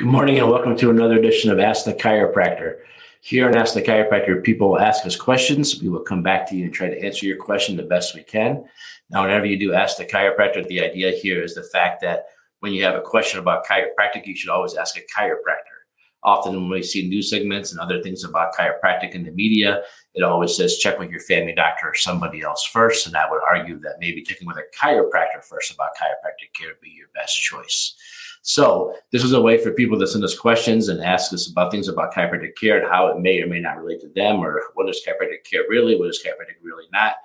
Good 0.00 0.08
morning 0.08 0.38
and 0.38 0.48
welcome 0.48 0.78
to 0.78 0.88
another 0.88 1.18
edition 1.18 1.50
of 1.50 1.60
Ask 1.60 1.84
the 1.84 1.92
Chiropractor. 1.92 2.78
Here 3.20 3.46
on 3.46 3.54
Ask 3.54 3.74
the 3.74 3.82
Chiropractor, 3.82 4.42
people 4.42 4.70
will 4.70 4.80
ask 4.80 5.04
us 5.04 5.14
questions. 5.14 5.82
We 5.82 5.90
will 5.90 6.00
come 6.00 6.22
back 6.22 6.48
to 6.48 6.56
you 6.56 6.64
and 6.64 6.72
try 6.72 6.88
to 6.88 7.04
answer 7.04 7.26
your 7.26 7.36
question 7.36 7.76
the 7.76 7.82
best 7.82 8.14
we 8.14 8.22
can. 8.22 8.64
Now, 9.10 9.24
whenever 9.24 9.44
you 9.44 9.58
do 9.58 9.74
Ask 9.74 9.98
the 9.98 10.06
Chiropractor, 10.06 10.66
the 10.66 10.82
idea 10.82 11.10
here 11.10 11.42
is 11.42 11.54
the 11.54 11.64
fact 11.64 12.00
that 12.00 12.28
when 12.60 12.72
you 12.72 12.82
have 12.82 12.94
a 12.94 13.02
question 13.02 13.40
about 13.40 13.66
chiropractic, 13.66 14.24
you 14.24 14.34
should 14.34 14.48
always 14.48 14.74
ask 14.74 14.96
a 14.96 15.00
chiropractor. 15.00 15.80
Often, 16.22 16.54
when 16.54 16.70
we 16.70 16.82
see 16.82 17.06
news 17.06 17.28
segments 17.28 17.70
and 17.70 17.78
other 17.78 18.02
things 18.02 18.24
about 18.24 18.54
chiropractic 18.54 19.10
in 19.10 19.22
the 19.22 19.32
media, 19.32 19.82
it 20.14 20.22
always 20.22 20.56
says 20.56 20.78
check 20.78 20.98
with 20.98 21.10
your 21.10 21.20
family 21.20 21.54
doctor 21.54 21.88
or 21.88 21.94
somebody 21.94 22.40
else 22.40 22.64
first. 22.64 23.06
And 23.06 23.14
I 23.16 23.30
would 23.30 23.42
argue 23.46 23.78
that 23.80 23.96
maybe 24.00 24.22
checking 24.22 24.46
with 24.46 24.56
a 24.56 24.64
chiropractor 24.82 25.44
first 25.44 25.74
about 25.74 25.90
chiropractic 25.90 26.54
care 26.54 26.68
would 26.68 26.80
be 26.80 26.88
your 26.88 27.08
best 27.14 27.38
choice. 27.38 27.96
So, 28.42 28.94
this 29.12 29.22
is 29.22 29.32
a 29.32 29.40
way 29.40 29.58
for 29.62 29.72
people 29.72 29.98
to 29.98 30.06
send 30.06 30.24
us 30.24 30.38
questions 30.38 30.88
and 30.88 31.02
ask 31.02 31.32
us 31.32 31.50
about 31.50 31.70
things 31.70 31.88
about 31.88 32.14
chiropractic 32.14 32.56
care 32.58 32.80
and 32.80 32.90
how 32.90 33.08
it 33.08 33.20
may 33.20 33.40
or 33.42 33.46
may 33.46 33.60
not 33.60 33.78
relate 33.82 34.00
to 34.00 34.08
them, 34.08 34.36
or 34.36 34.62
what 34.74 34.88
is 34.88 35.02
chiropractic 35.06 35.44
care 35.44 35.64
really, 35.68 35.96
what 35.96 36.08
is 36.08 36.22
chiropractic 36.24 36.56
really 36.62 36.86
not. 36.92 37.16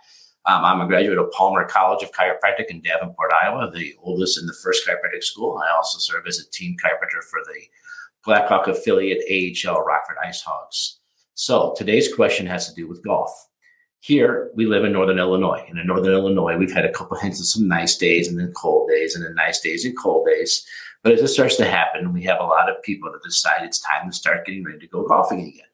Um, 0.48 0.64
I'm 0.64 0.82
a 0.82 0.88
graduate 0.88 1.18
of 1.18 1.32
Palmer 1.32 1.66
College 1.66 2.04
of 2.04 2.12
Chiropractic 2.12 2.66
in 2.68 2.82
Davenport, 2.82 3.32
Iowa, 3.34 3.72
the 3.72 3.96
oldest 4.04 4.38
and 4.38 4.48
the 4.48 4.54
first 4.62 4.88
chiropractic 4.88 5.24
school. 5.24 5.58
I 5.58 5.74
also 5.74 5.98
serve 5.98 6.28
as 6.28 6.38
a 6.38 6.50
team 6.52 6.76
chiropractor 6.84 7.24
for 7.24 7.40
the 7.46 7.62
Blackhawk 8.24 8.68
affiliate 8.68 9.24
AHL 9.30 9.84
Rockford 9.84 10.18
Ice 10.24 10.42
Hogs. 10.42 11.00
So 11.34 11.74
today's 11.76 12.14
question 12.14 12.46
has 12.46 12.70
to 12.70 12.76
do 12.76 12.88
with 12.88 13.04
golf. 13.04 13.32
Here 14.06 14.52
we 14.54 14.68
live 14.68 14.86
in 14.86 14.92
Northern 14.92 15.18
Illinois. 15.18 15.66
And 15.68 15.80
in 15.80 15.88
Northern 15.88 16.14
Illinois, 16.14 16.56
we've 16.58 16.72
had 16.72 16.86
a 16.86 16.92
couple 16.92 17.18
hints 17.18 17.40
of 17.40 17.48
some 17.48 17.68
nice 17.68 17.98
days 17.98 18.28
and 18.28 18.38
then 18.38 18.54
cold 18.56 18.88
days 18.88 19.16
and 19.16 19.26
then 19.26 19.34
nice 19.34 19.62
days 19.62 19.84
and 19.84 19.98
cold 19.98 20.28
days. 20.28 20.64
But 21.02 21.14
as 21.14 21.24
it 21.24 21.30
starts 21.30 21.56
to 21.56 21.66
happen, 21.66 22.14
we 22.14 22.22
have 22.26 22.40
a 22.40 22.44
lot 22.44 22.70
of 22.70 22.84
people 22.84 23.12
that 23.12 23.24
decide 23.24 23.64
it's 23.64 23.80
time 23.80 24.08
to 24.08 24.16
start 24.16 24.46
getting 24.46 24.64
ready 24.64 24.78
to 24.78 24.88
go 24.88 25.08
golfing 25.08 25.40
again. 25.40 25.66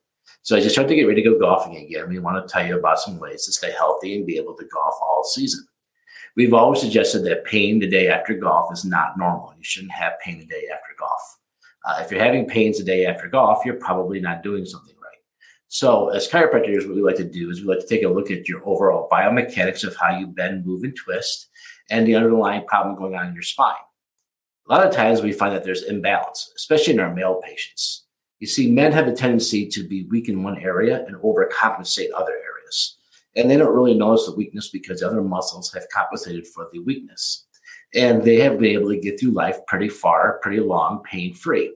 So 0.43 0.55
as 0.55 0.63
you 0.63 0.69
start 0.69 0.87
to 0.87 0.95
get 0.95 1.03
ready 1.03 1.21
to 1.21 1.29
go 1.29 1.39
golfing 1.39 1.75
again, 1.75 2.07
we 2.07 2.19
want 2.19 2.47
to 2.47 2.49
tell 2.49 2.65
you 2.65 2.79
about 2.79 3.01
some 3.01 3.19
ways 3.19 3.43
to 3.47 3.51
stay 3.51 3.73
healthy 3.73 4.15
and 4.15 4.25
be 4.25 4.37
able 4.37 4.55
to 4.55 4.65
golf 4.73 4.95
all 5.01 5.25
season. 5.25 5.67
We've 6.37 6.53
always 6.53 6.79
suggested 6.79 7.25
that 7.25 7.43
pain 7.43 7.79
the 7.79 7.89
day 7.89 8.07
after 8.07 8.33
golf 8.33 8.71
is 8.71 8.85
not 8.85 9.17
normal. 9.17 9.53
You 9.57 9.63
shouldn't 9.65 9.91
have 9.91 10.13
pain 10.23 10.39
the 10.39 10.45
day 10.45 10.69
after 10.73 10.95
golf. 10.97 11.37
Uh, 11.85 12.01
if 12.01 12.09
you're 12.09 12.23
having 12.23 12.47
pains 12.47 12.77
the 12.77 12.85
day 12.85 13.05
after 13.05 13.27
golf, 13.27 13.65
you're 13.65 13.75
probably 13.75 14.21
not 14.21 14.41
doing 14.41 14.63
something. 14.63 14.95
So, 15.73 16.09
as 16.09 16.27
chiropractors, 16.27 16.85
what 16.85 16.97
we 16.97 17.01
like 17.01 17.15
to 17.15 17.23
do 17.23 17.49
is 17.49 17.61
we 17.61 17.67
like 17.67 17.79
to 17.79 17.87
take 17.87 18.03
a 18.03 18.09
look 18.09 18.29
at 18.29 18.49
your 18.49 18.61
overall 18.67 19.07
biomechanics 19.09 19.85
of 19.85 19.95
how 19.95 20.19
you 20.19 20.27
bend, 20.27 20.65
move, 20.65 20.83
and 20.83 20.93
twist, 20.93 21.47
and 21.89 22.05
the 22.05 22.13
underlying 22.13 22.65
problem 22.65 22.97
going 22.97 23.15
on 23.15 23.27
in 23.27 23.33
your 23.33 23.41
spine. 23.41 23.75
A 24.67 24.73
lot 24.73 24.85
of 24.85 24.93
times 24.93 25.21
we 25.21 25.31
find 25.31 25.55
that 25.55 25.63
there's 25.63 25.83
imbalance, 25.83 26.51
especially 26.57 26.95
in 26.95 26.99
our 26.99 27.13
male 27.13 27.39
patients. 27.41 28.03
You 28.39 28.47
see, 28.47 28.69
men 28.69 28.91
have 28.91 29.07
a 29.07 29.15
tendency 29.15 29.65
to 29.67 29.87
be 29.87 30.03
weak 30.09 30.27
in 30.27 30.43
one 30.43 30.59
area 30.59 31.05
and 31.05 31.15
overcompensate 31.15 32.09
other 32.13 32.33
areas. 32.33 32.97
And 33.37 33.49
they 33.49 33.55
don't 33.55 33.73
really 33.73 33.93
notice 33.93 34.25
the 34.25 34.35
weakness 34.35 34.67
because 34.67 35.01
other 35.01 35.21
muscles 35.21 35.71
have 35.71 35.87
compensated 35.87 36.47
for 36.47 36.67
the 36.73 36.79
weakness 36.79 37.45
and 37.95 38.21
they 38.21 38.41
have 38.41 38.59
been 38.59 38.73
able 38.73 38.89
to 38.89 38.99
get 38.99 39.17
through 39.17 39.31
life 39.31 39.65
pretty 39.67 39.87
far, 39.87 40.39
pretty 40.41 40.59
long, 40.59 41.01
pain 41.09 41.33
free 41.33 41.71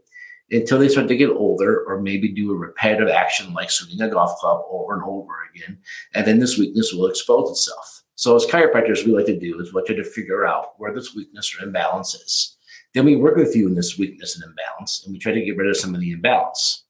until 0.51 0.79
they 0.79 0.89
start 0.89 1.07
to 1.07 1.17
get 1.17 1.29
older 1.29 1.83
or 1.87 2.01
maybe 2.01 2.29
do 2.29 2.51
a 2.51 2.57
repetitive 2.57 3.09
action 3.09 3.53
like 3.53 3.71
swinging 3.71 4.01
a 4.01 4.09
golf 4.09 4.37
club 4.37 4.63
over 4.69 4.93
and 4.93 5.03
over 5.03 5.33
again. 5.53 5.77
And 6.13 6.25
then 6.25 6.39
this 6.39 6.57
weakness 6.57 6.93
will 6.93 7.07
expose 7.07 7.49
itself. 7.49 8.03
So, 8.15 8.35
as 8.35 8.45
chiropractors, 8.45 9.05
we 9.05 9.11
like 9.11 9.25
to 9.25 9.37
do 9.37 9.59
is 9.59 9.73
we 9.73 9.83
try 9.83 9.95
to 9.95 10.03
figure 10.03 10.45
out 10.45 10.79
where 10.79 10.93
this 10.93 11.13
weakness 11.15 11.53
or 11.55 11.65
imbalance 11.65 12.13
is. 12.13 12.57
Then 12.93 13.05
we 13.05 13.17
work 13.17 13.35
with 13.35 13.55
you 13.55 13.67
in 13.67 13.75
this 13.75 13.97
weakness 13.97 14.35
and 14.35 14.45
imbalance, 14.45 15.03
and 15.03 15.11
we 15.11 15.19
try 15.19 15.33
to 15.33 15.43
get 15.43 15.57
rid 15.57 15.69
of 15.69 15.75
some 15.75 15.93
of 15.93 15.99
the 15.99 16.11
imbalance. 16.11 16.85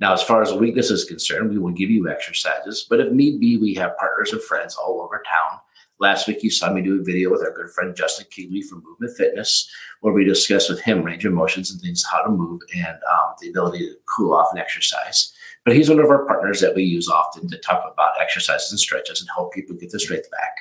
Now, 0.00 0.12
as 0.12 0.22
far 0.22 0.42
as 0.42 0.52
weakness 0.52 0.90
is 0.90 1.04
concerned, 1.04 1.50
we 1.50 1.58
will 1.58 1.70
give 1.70 1.90
you 1.90 2.08
exercises, 2.08 2.86
but 2.90 2.98
if 2.98 3.12
need 3.12 3.38
be, 3.38 3.56
we 3.56 3.74
have 3.74 3.96
partners 3.96 4.32
and 4.32 4.42
friends 4.42 4.74
all 4.74 5.00
over 5.00 5.22
town 5.30 5.60
Last 6.00 6.26
week, 6.26 6.42
you 6.42 6.50
saw 6.50 6.72
me 6.72 6.82
do 6.82 7.00
a 7.00 7.04
video 7.04 7.30
with 7.30 7.42
our 7.42 7.52
good 7.52 7.70
friend 7.70 7.94
Justin 7.94 8.26
Keeley 8.30 8.62
from 8.62 8.82
Movement 8.82 9.16
Fitness, 9.16 9.70
where 10.00 10.12
we 10.12 10.24
discussed 10.24 10.68
with 10.68 10.80
him 10.80 11.04
range 11.04 11.24
of 11.24 11.32
motions 11.32 11.70
and 11.70 11.80
things, 11.80 12.04
how 12.10 12.22
to 12.22 12.30
move, 12.30 12.60
and 12.76 12.96
um, 12.96 13.34
the 13.40 13.48
ability 13.48 13.78
to 13.78 13.94
cool 14.06 14.34
off 14.34 14.48
and 14.50 14.60
exercise. 14.60 15.32
But 15.64 15.76
he's 15.76 15.88
one 15.88 16.00
of 16.00 16.10
our 16.10 16.26
partners 16.26 16.60
that 16.60 16.74
we 16.74 16.82
use 16.82 17.08
often 17.08 17.48
to 17.48 17.58
talk 17.58 17.90
about 17.90 18.20
exercises 18.20 18.72
and 18.72 18.80
stretches 18.80 19.20
and 19.20 19.30
help 19.34 19.54
people 19.54 19.76
get 19.76 19.92
their 19.92 20.00
strength 20.00 20.30
back. 20.30 20.56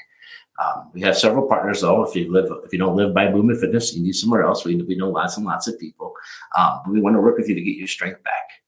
Um, 0.64 0.92
we 0.94 1.02
have 1.02 1.18
several 1.18 1.48
partners 1.48 1.82
though. 1.82 2.04
If 2.04 2.16
you 2.16 2.32
live, 2.32 2.52
if 2.64 2.72
you 2.72 2.78
don't 2.78 2.96
live 2.96 3.14
by 3.14 3.32
Movement 3.32 3.60
Fitness, 3.60 3.96
you 3.96 4.04
need 4.04 4.14
somewhere 4.14 4.44
else. 4.44 4.64
We, 4.64 4.76
we 4.76 4.96
know 4.96 5.10
lots 5.10 5.36
and 5.36 5.46
lots 5.46 5.68
of 5.68 5.80
people. 5.80 6.14
Um, 6.56 6.82
we 6.88 7.02
want 7.02 7.16
to 7.16 7.22
work 7.22 7.38
with 7.38 7.50
you 7.50 7.56
to 7.56 7.62
get 7.62 7.76
your 7.76 7.88
strength 7.88 8.24
back. 8.24 8.63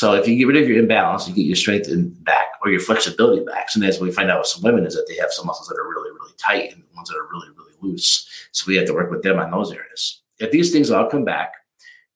So 0.00 0.14
if 0.14 0.26
you 0.26 0.34
get 0.34 0.46
rid 0.46 0.56
of 0.56 0.66
your 0.66 0.78
imbalance, 0.78 1.28
you 1.28 1.34
get 1.34 1.44
your 1.44 1.56
strength 1.56 1.90
back 2.24 2.52
or 2.62 2.70
your 2.70 2.80
flexibility 2.80 3.44
back. 3.44 3.68
And 3.74 3.84
as 3.84 4.00
we 4.00 4.10
find 4.10 4.30
out 4.30 4.38
with 4.38 4.46
some 4.46 4.62
women 4.62 4.86
is 4.86 4.94
that 4.94 5.04
they 5.06 5.16
have 5.16 5.30
some 5.30 5.46
muscles 5.46 5.68
that 5.68 5.76
are 5.76 5.86
really, 5.86 6.10
really 6.10 6.32
tight 6.38 6.72
and 6.72 6.82
ones 6.96 7.10
that 7.10 7.18
are 7.18 7.28
really, 7.30 7.48
really 7.54 7.74
loose. 7.82 8.26
So 8.52 8.64
we 8.66 8.76
have 8.76 8.86
to 8.86 8.94
work 8.94 9.10
with 9.10 9.22
them 9.22 9.38
on 9.38 9.50
those 9.50 9.70
areas. 9.70 10.22
If 10.38 10.52
these 10.52 10.72
things 10.72 10.90
all 10.90 11.10
come 11.10 11.26
back, 11.26 11.52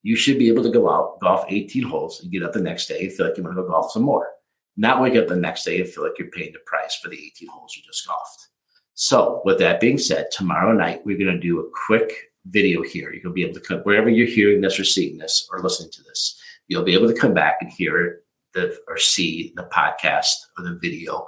you 0.02 0.16
should 0.16 0.38
be 0.38 0.48
able 0.48 0.62
to 0.62 0.70
go 0.70 0.88
out, 0.88 1.20
golf 1.20 1.44
18 1.46 1.82
holes, 1.82 2.22
and 2.22 2.32
get 2.32 2.42
up 2.42 2.54
the 2.54 2.62
next 2.62 2.86
day 2.86 3.02
and 3.02 3.12
feel 3.12 3.26
like 3.26 3.36
you 3.36 3.42
want 3.42 3.54
to 3.54 3.62
go 3.62 3.68
golf 3.68 3.92
some 3.92 4.04
more. 4.04 4.30
Not 4.78 5.02
wake 5.02 5.16
up 5.16 5.28
the 5.28 5.36
next 5.36 5.64
day 5.64 5.78
and 5.78 5.86
feel 5.86 6.04
like 6.04 6.18
you're 6.18 6.28
paying 6.28 6.54
the 6.54 6.60
price 6.60 6.94
for 6.94 7.10
the 7.10 7.22
18 7.22 7.50
holes 7.50 7.76
you 7.76 7.82
just 7.82 8.08
golfed. 8.08 8.48
So, 8.94 9.42
with 9.44 9.58
that 9.58 9.78
being 9.78 9.98
said, 9.98 10.30
tomorrow 10.30 10.72
night 10.72 11.02
we're 11.04 11.18
going 11.18 11.34
to 11.34 11.38
do 11.38 11.60
a 11.60 11.70
quick 11.86 12.14
video 12.46 12.82
here. 12.82 13.12
You're 13.12 13.24
going 13.24 13.34
to 13.34 13.34
be 13.34 13.44
able 13.44 13.60
to 13.60 13.60
come 13.60 13.80
wherever 13.80 14.08
you're 14.08 14.26
hearing 14.26 14.62
this 14.62 14.80
or 14.80 14.84
seeing 14.84 15.18
this 15.18 15.46
or 15.52 15.60
listening 15.60 15.90
to 15.90 16.02
this 16.02 16.40
you'll 16.68 16.84
be 16.84 16.94
able 16.94 17.08
to 17.08 17.18
come 17.18 17.34
back 17.34 17.58
and 17.60 17.70
hear 17.70 18.20
the 18.54 18.76
or 18.88 18.98
see 18.98 19.52
the 19.56 19.64
podcast 19.64 20.34
or 20.56 20.64
the 20.64 20.78
video 20.80 21.26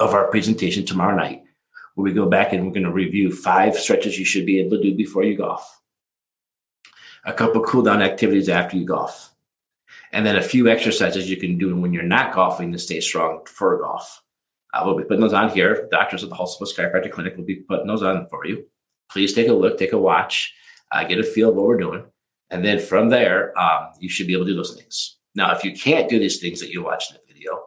of 0.00 0.12
our 0.12 0.30
presentation 0.30 0.84
tomorrow 0.84 1.16
night, 1.16 1.42
where 1.94 2.04
we 2.04 2.12
go 2.12 2.28
back 2.28 2.52
and 2.52 2.64
we're 2.64 2.72
going 2.72 2.82
to 2.84 2.92
review 2.92 3.32
five 3.32 3.76
stretches 3.76 4.18
you 4.18 4.24
should 4.24 4.46
be 4.46 4.60
able 4.60 4.76
to 4.76 4.82
do 4.82 4.94
before 4.94 5.24
you 5.24 5.36
golf, 5.36 5.80
a 7.24 7.32
couple 7.32 7.62
cool 7.62 7.82
down 7.82 8.02
activities 8.02 8.48
after 8.48 8.76
you 8.76 8.84
golf, 8.84 9.34
and 10.12 10.24
then 10.26 10.36
a 10.36 10.42
few 10.42 10.68
exercises 10.68 11.28
you 11.28 11.36
can 11.36 11.56
do 11.58 11.74
when 11.74 11.92
you're 11.92 12.02
not 12.02 12.34
golfing 12.34 12.70
to 12.72 12.78
stay 12.78 13.00
strong 13.00 13.44
for 13.46 13.78
golf. 13.78 14.22
I 14.74 14.84
will 14.84 14.96
be 14.96 15.04
putting 15.04 15.22
those 15.22 15.32
on 15.32 15.48
here. 15.48 15.88
Doctors 15.90 16.22
at 16.22 16.28
the 16.28 16.34
Hospital 16.34 16.70
Chiropractic 16.70 17.12
Clinic 17.12 17.36
will 17.36 17.44
be 17.44 17.56
putting 17.56 17.86
those 17.86 18.02
on 18.02 18.28
for 18.28 18.46
you. 18.46 18.66
Please 19.10 19.32
take 19.32 19.48
a 19.48 19.52
look, 19.52 19.78
take 19.78 19.92
a 19.92 19.98
watch, 19.98 20.52
uh, 20.92 21.04
get 21.04 21.18
a 21.18 21.24
feel 21.24 21.48
of 21.48 21.56
what 21.56 21.66
we're 21.66 21.78
doing. 21.78 22.04
And 22.50 22.64
then 22.64 22.78
from 22.78 23.08
there, 23.08 23.58
um, 23.58 23.88
you 23.98 24.08
should 24.08 24.26
be 24.26 24.34
able 24.34 24.44
to 24.44 24.52
do 24.52 24.56
those 24.56 24.74
things. 24.74 25.16
Now, 25.34 25.54
if 25.54 25.64
you 25.64 25.72
can't 25.72 26.08
do 26.08 26.18
these 26.18 26.38
things 26.38 26.60
that 26.60 26.70
you 26.70 26.82
watch 26.82 27.10
in 27.10 27.16
the 27.16 27.32
video, 27.32 27.64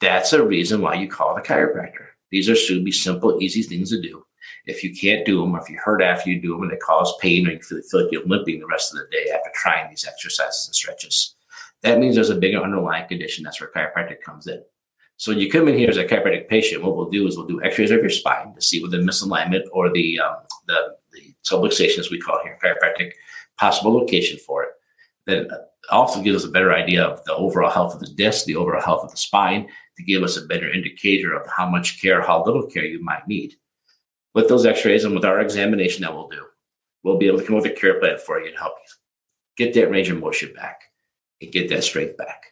that's 0.00 0.32
a 0.32 0.44
reason 0.44 0.80
why 0.80 0.94
you 0.94 1.08
call 1.08 1.34
the 1.34 1.42
chiropractor. 1.42 2.06
These 2.30 2.48
are 2.48 2.56
should 2.56 2.84
be 2.84 2.92
simple, 2.92 3.42
easy 3.42 3.62
things 3.62 3.90
to 3.90 4.00
do. 4.00 4.24
If 4.66 4.84
you 4.84 4.94
can't 4.94 5.26
do 5.26 5.40
them, 5.40 5.54
or 5.54 5.60
if 5.60 5.68
you 5.68 5.78
hurt 5.82 6.02
after 6.02 6.30
you 6.30 6.40
do 6.40 6.52
them 6.52 6.62
and 6.62 6.72
it 6.72 6.80
causes 6.80 7.14
pain, 7.20 7.46
or 7.46 7.52
you 7.52 7.60
feel, 7.60 7.80
feel 7.82 8.02
like 8.02 8.12
you're 8.12 8.26
limping 8.26 8.60
the 8.60 8.66
rest 8.66 8.92
of 8.92 9.00
the 9.00 9.06
day 9.10 9.30
after 9.30 9.50
trying 9.54 9.90
these 9.90 10.06
exercises 10.06 10.66
and 10.66 10.74
stretches, 10.74 11.34
that 11.82 11.98
means 11.98 12.14
there's 12.14 12.30
a 12.30 12.36
bigger 12.36 12.62
underlying 12.62 13.08
condition. 13.08 13.42
That's 13.42 13.60
where 13.60 13.70
chiropractic 13.70 14.20
comes 14.22 14.46
in. 14.46 14.62
So 15.16 15.32
when 15.32 15.38
you 15.38 15.50
come 15.50 15.68
in 15.68 15.76
here 15.76 15.90
as 15.90 15.98
a 15.98 16.04
chiropractic 16.04 16.48
patient, 16.48 16.82
what 16.82 16.96
we'll 16.96 17.10
do 17.10 17.26
is 17.26 17.36
we'll 17.36 17.46
do 17.46 17.62
X-rays 17.62 17.90
of 17.90 18.00
your 18.00 18.10
spine 18.10 18.54
to 18.54 18.62
see 18.62 18.82
whether 18.82 18.98
misalignment 18.98 19.64
or 19.72 19.92
the 19.92 20.18
um, 20.18 20.36
the 20.66 20.96
the 21.12 21.34
subluxation, 21.44 21.98
as 21.98 22.10
we 22.10 22.18
call 22.18 22.38
it 22.38 22.44
here 22.44 22.52
in 22.52 22.58
chiropractic, 22.58 23.12
possible 23.60 23.92
location 23.92 24.38
for 24.38 24.64
it. 24.64 24.70
That 25.26 25.68
also 25.90 26.22
gives 26.22 26.42
us 26.42 26.48
a 26.48 26.52
better 26.52 26.72
idea 26.72 27.04
of 27.04 27.22
the 27.24 27.34
overall 27.34 27.70
health 27.70 27.94
of 27.94 28.00
the 28.00 28.14
disc, 28.14 28.46
the 28.46 28.56
overall 28.56 28.82
health 28.82 29.04
of 29.04 29.10
the 29.10 29.16
spine, 29.16 29.68
to 29.96 30.02
give 30.02 30.22
us 30.22 30.36
a 30.36 30.46
better 30.46 30.70
indicator 30.70 31.34
of 31.34 31.46
how 31.46 31.68
much 31.68 32.00
care, 32.00 32.22
how 32.22 32.42
little 32.44 32.66
care 32.66 32.84
you 32.84 33.02
might 33.02 33.28
need. 33.28 33.54
With 34.34 34.48
those 34.48 34.64
x-rays 34.64 35.04
and 35.04 35.14
with 35.14 35.24
our 35.24 35.40
examination 35.40 36.02
that 36.02 36.14
we'll 36.14 36.28
do, 36.28 36.44
we'll 37.02 37.18
be 37.18 37.26
able 37.26 37.38
to 37.38 37.44
come 37.44 37.56
up 37.56 37.62
with 37.62 37.72
a 37.72 37.74
care 37.74 38.00
plan 38.00 38.18
for 38.18 38.40
you 38.40 38.50
to 38.50 38.58
help 38.58 38.74
you 38.78 39.64
get 39.64 39.74
that 39.74 39.90
range 39.90 40.08
of 40.08 40.18
motion 40.18 40.52
back 40.54 40.80
and 41.42 41.52
get 41.52 41.68
that 41.68 41.84
strength 41.84 42.16
back. 42.16 42.46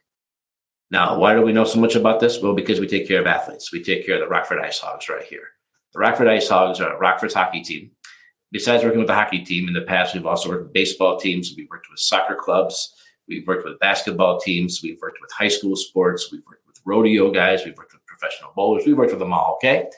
Now, 0.91 1.19
why 1.19 1.35
do 1.35 1.43
we 1.43 1.53
know 1.53 1.65
so 1.65 1.81
much 1.81 1.95
about 1.95 2.21
this? 2.21 2.41
Well, 2.43 2.55
because 2.55 2.81
we 2.81 2.87
take 2.87 3.09
care 3.09 3.21
of 3.21 3.27
athletes. 3.27 3.73
We 3.73 3.83
take 3.83 4.05
care 4.05 4.17
of 4.17 4.21
the 4.21 4.29
Rockford 4.29 4.61
Ice 4.61 4.79
Hogs 4.79 5.09
right 5.09 5.25
here. 5.25 5.49
The 5.93 6.01
Rockford 6.01 6.29
Ice 6.29 6.49
Hogs 6.49 6.81
are 6.81 6.95
a 6.95 6.99
Rockford's 6.99 7.35
hockey 7.35 7.63
team 7.63 7.93
besides 8.53 8.85
working 8.85 8.99
with 8.99 9.09
the 9.09 9.15
hockey 9.15 9.45
team 9.45 9.69
in 9.69 9.75
the 9.75 9.83
past, 9.83 10.15
we've 10.15 10.27
also 10.27 10.49
worked 10.49 10.65
with 10.65 10.73
baseball 10.73 11.19
teams. 11.19 11.55
We've 11.57 11.69
worked 11.71 11.91
with 11.91 12.01
soccer 12.01 12.35
clubs. 12.35 12.95
We've 13.29 13.47
worked 13.47 13.65
with 13.65 13.79
basketball 13.79 14.41
teams. 14.41 14.81
We've 14.83 14.99
worked 15.01 15.19
with 15.21 15.31
high 15.33 15.49
school 15.49 15.77
sports. 15.77 16.31
We've 16.33 16.45
worked 16.49 16.67
with 16.67 16.81
rodeo 16.85 17.31
guys. 17.31 17.65
We've 17.65 17.77
worked 17.77 17.93
with 17.93 18.07
professional 18.07 18.53
bowlers. 18.57 18.85
We've 18.87 18.97
worked 18.97 19.13
with 19.13 19.21
them 19.21 19.33
all. 19.33 19.55
Okay. 19.57 19.89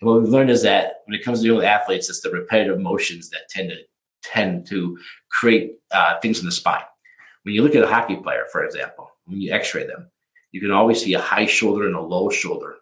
And 0.00 0.08
what 0.08 0.20
we've 0.20 0.28
learned 0.28 0.50
is 0.50 0.62
that 0.62 1.02
when 1.06 1.18
it 1.18 1.24
comes 1.24 1.40
to 1.40 1.44
dealing 1.44 1.58
with 1.58 1.66
athletes, 1.66 2.08
it's 2.08 2.20
the 2.20 2.30
repetitive 2.30 2.78
motions 2.78 3.30
that 3.30 3.48
tend 3.48 3.70
to 3.70 3.76
tend 4.22 4.66
to 4.66 4.98
create 5.30 5.74
uh, 5.92 6.18
things 6.20 6.40
in 6.40 6.46
the 6.46 6.52
spine. 6.52 6.82
When 7.42 7.54
you 7.54 7.62
look 7.62 7.76
at 7.76 7.84
a 7.84 7.88
hockey 7.88 8.16
player, 8.16 8.44
for 8.50 8.64
example, 8.64 9.10
when 9.24 9.40
you 9.40 9.52
X-ray 9.52 9.86
them, 9.86 10.10
you 10.50 10.60
can 10.60 10.72
always 10.72 11.02
see 11.02 11.14
a 11.14 11.20
high 11.20 11.46
shoulder 11.46 11.86
and 11.86 11.94
a 11.94 12.00
low 12.00 12.28
shoulder, 12.28 12.76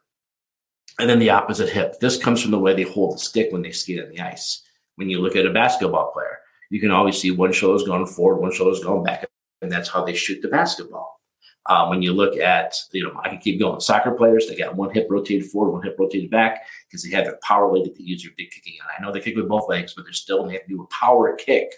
and 0.98 1.08
then 1.08 1.18
the 1.18 1.30
opposite 1.30 1.68
hip. 1.68 2.00
This 2.00 2.16
comes 2.16 2.40
from 2.40 2.50
the 2.50 2.58
way 2.58 2.74
they 2.74 2.82
hold 2.82 3.14
the 3.14 3.18
stick 3.18 3.52
when 3.52 3.62
they 3.62 3.72
skate 3.72 4.02
on 4.02 4.10
the 4.10 4.20
ice 4.20 4.62
when 4.96 5.08
you 5.08 5.20
look 5.20 5.36
at 5.36 5.46
a 5.46 5.50
basketball 5.50 6.12
player. 6.12 6.38
You 6.70 6.80
can 6.80 6.90
always 6.90 7.18
see 7.18 7.30
one 7.30 7.52
shoulder's 7.52 7.86
going 7.86 8.06
forward, 8.06 8.40
one 8.40 8.52
shoulder's 8.52 8.82
going 8.82 9.04
back 9.04 9.26
and 9.64 9.72
that's 9.72 9.88
how 9.88 10.04
they 10.04 10.14
shoot 10.14 10.40
the 10.42 10.48
basketball. 10.48 11.20
Um, 11.66 11.88
when 11.88 12.02
you 12.02 12.12
look 12.12 12.36
at, 12.36 12.76
you 12.92 13.02
know, 13.02 13.18
I 13.24 13.30
can 13.30 13.38
keep 13.38 13.58
going. 13.58 13.80
Soccer 13.80 14.10
players, 14.10 14.46
they 14.46 14.54
got 14.54 14.76
one 14.76 14.92
hip 14.92 15.06
rotated 15.08 15.50
forward, 15.50 15.72
one 15.72 15.82
hip 15.82 15.96
rotated 15.98 16.30
back 16.30 16.66
because 16.86 17.02
they 17.02 17.10
have 17.16 17.24
their 17.24 17.38
power 17.42 17.72
leg 17.72 17.84
that 17.84 17.96
they 17.96 18.04
use 18.04 18.22
their 18.22 18.32
big 18.36 18.50
kicking 18.50 18.74
on. 18.82 18.90
I 18.96 19.02
know 19.02 19.10
they 19.10 19.20
kick 19.20 19.34
with 19.34 19.48
both 19.48 19.68
legs, 19.68 19.94
but 19.94 20.04
they're 20.04 20.12
still, 20.12 20.46
they 20.46 20.52
have 20.52 20.64
to 20.64 20.68
do 20.68 20.82
a 20.82 20.86
power 20.94 21.34
kick, 21.36 21.72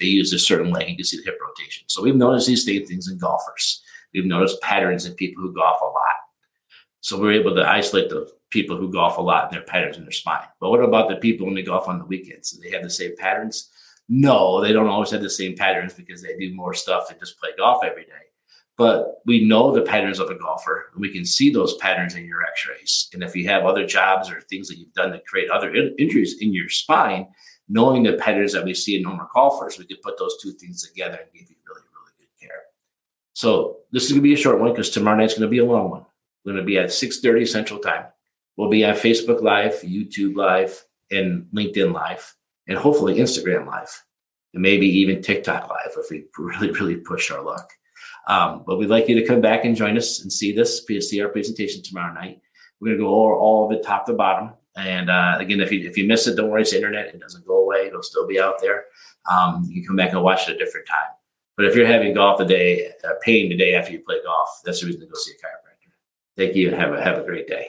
they 0.00 0.06
use 0.06 0.32
a 0.32 0.40
certain 0.40 0.72
leg. 0.72 0.88
You 0.88 0.96
can 0.96 1.04
see 1.04 1.18
the 1.18 1.22
hip 1.22 1.38
rotation. 1.40 1.84
So 1.86 2.02
we've 2.02 2.16
noticed 2.16 2.48
these 2.48 2.64
same 2.64 2.84
things 2.84 3.08
in 3.08 3.18
golfers. 3.18 3.80
We've 4.12 4.26
noticed 4.26 4.60
patterns 4.60 5.06
in 5.06 5.14
people 5.14 5.40
who 5.42 5.54
golf 5.54 5.80
a 5.82 5.84
lot. 5.84 6.14
So 7.00 7.20
we're 7.20 7.32
able 7.32 7.54
to 7.54 7.68
isolate 7.68 8.08
the 8.08 8.30
people 8.50 8.76
who 8.76 8.92
golf 8.92 9.18
a 9.18 9.20
lot 9.20 9.44
and 9.44 9.52
their 9.52 9.62
patterns 9.62 9.96
in 9.96 10.02
their 10.02 10.12
spine. 10.12 10.46
But 10.60 10.70
what 10.70 10.82
about 10.82 11.08
the 11.08 11.16
people 11.16 11.46
when 11.46 11.54
they 11.54 11.62
golf 11.62 11.88
on 11.88 11.98
the 11.98 12.04
weekends? 12.04 12.50
Do 12.50 12.60
they 12.60 12.70
have 12.70 12.82
the 12.82 12.90
same 12.90 13.16
patterns? 13.16 13.70
No, 14.08 14.60
they 14.60 14.72
don't 14.72 14.88
always 14.88 15.10
have 15.10 15.20
the 15.22 15.30
same 15.30 15.56
patterns 15.56 15.92
because 15.92 16.22
they 16.22 16.36
do 16.36 16.54
more 16.54 16.74
stuff 16.74 17.08
than 17.08 17.18
just 17.18 17.38
play 17.38 17.50
golf 17.56 17.84
every 17.84 18.04
day. 18.04 18.12
But 18.78 19.22
we 19.26 19.44
know 19.44 19.72
the 19.72 19.82
patterns 19.82 20.20
of 20.20 20.30
a 20.30 20.38
golfer, 20.38 20.90
and 20.92 21.00
we 21.00 21.12
can 21.12 21.24
see 21.24 21.50
those 21.50 21.74
patterns 21.78 22.14
in 22.14 22.24
your 22.24 22.44
x-rays. 22.44 23.10
And 23.12 23.24
if 23.24 23.34
you 23.34 23.46
have 23.48 23.64
other 23.64 23.84
jobs 23.84 24.30
or 24.30 24.40
things 24.40 24.68
that 24.68 24.78
you've 24.78 24.92
done 24.92 25.10
to 25.10 25.20
create 25.26 25.50
other 25.50 25.74
in- 25.74 25.96
injuries 25.98 26.38
in 26.40 26.54
your 26.54 26.68
spine, 26.68 27.26
knowing 27.68 28.04
the 28.04 28.12
patterns 28.14 28.52
that 28.52 28.64
we 28.64 28.74
see 28.74 28.96
in 28.96 29.02
normal 29.02 29.28
golfers, 29.34 29.78
we 29.78 29.84
could 29.84 30.00
put 30.00 30.16
those 30.16 30.38
two 30.40 30.52
things 30.52 30.88
together 30.88 31.16
and 31.16 31.32
give 31.32 31.50
you 31.50 31.56
really, 31.66 31.82
really 31.92 32.12
good 32.18 32.40
care. 32.40 32.62
So 33.34 33.78
this 33.90 34.04
is 34.04 34.12
going 34.12 34.22
to 34.22 34.28
be 34.28 34.34
a 34.34 34.36
short 34.36 34.60
one 34.60 34.70
because 34.70 34.90
tomorrow 34.90 35.18
night's 35.18 35.34
going 35.34 35.42
to 35.42 35.48
be 35.48 35.58
a 35.58 35.64
long 35.64 35.90
one. 35.90 36.06
We're 36.44 36.52
going 36.52 36.64
to 36.64 36.66
be 36.66 36.78
at 36.78 36.88
6.30 36.88 37.48
Central 37.48 37.80
Time. 37.80 38.04
We'll 38.56 38.70
be 38.70 38.84
on 38.84 38.94
Facebook 38.94 39.42
Live, 39.42 39.74
YouTube 39.82 40.36
Live, 40.36 40.84
and 41.10 41.46
LinkedIn 41.54 41.92
Live 41.92 42.34
and 42.68 42.78
hopefully 42.78 43.16
Instagram 43.16 43.66
Live, 43.66 44.02
and 44.54 44.62
maybe 44.62 44.86
even 44.86 45.22
TikTok 45.22 45.68
Live 45.68 45.92
if 45.96 46.10
we 46.10 46.26
really, 46.38 46.70
really 46.70 46.96
push 46.96 47.30
our 47.30 47.42
luck. 47.42 47.70
Um, 48.28 48.62
but 48.66 48.76
we'd 48.76 48.90
like 48.90 49.08
you 49.08 49.18
to 49.18 49.26
come 49.26 49.40
back 49.40 49.64
and 49.64 49.74
join 49.74 49.96
us 49.96 50.20
and 50.20 50.32
see 50.32 50.52
this, 50.52 50.86
see 50.86 51.22
our 51.22 51.30
presentation 51.30 51.82
tomorrow 51.82 52.12
night. 52.12 52.40
We're 52.80 52.88
going 52.88 52.98
to 52.98 53.04
go 53.04 53.14
over 53.14 53.34
all 53.34 53.66
of 53.66 53.72
it 53.72 53.82
top 53.82 54.06
to 54.06 54.12
bottom. 54.12 54.52
And 54.76 55.10
uh, 55.10 55.36
again, 55.40 55.60
if 55.60 55.72
you 55.72 55.88
if 55.88 55.96
you 55.96 56.06
miss 56.06 56.26
it, 56.28 56.36
don't 56.36 56.50
worry, 56.50 56.62
it's 56.62 56.72
internet. 56.72 57.06
It 57.06 57.20
doesn't 57.20 57.46
go 57.46 57.64
away. 57.64 57.86
It'll 57.86 58.02
still 58.02 58.28
be 58.28 58.40
out 58.40 58.60
there. 58.60 58.84
Um, 59.30 59.64
you 59.68 59.80
can 59.80 59.88
come 59.88 59.96
back 59.96 60.12
and 60.12 60.22
watch 60.22 60.48
it 60.48 60.54
a 60.54 60.58
different 60.58 60.86
time. 60.86 61.10
But 61.56 61.66
if 61.66 61.74
you're 61.74 61.86
having 61.86 62.14
golf 62.14 62.38
today, 62.38 62.92
uh, 63.02 63.14
pain 63.22 63.50
today 63.50 63.74
after 63.74 63.92
you 63.92 64.00
play 64.00 64.22
golf, 64.24 64.48
that's 64.64 64.80
the 64.80 64.86
reason 64.86 65.00
to 65.00 65.06
go 65.08 65.14
see 65.14 65.32
a 65.32 65.34
chiropractor. 65.34 65.67
Thank 66.38 66.54
you. 66.54 66.70
Have 66.70 66.92
a 66.94 67.02
have 67.02 67.18
a 67.18 67.24
great 67.24 67.48
day. 67.48 67.66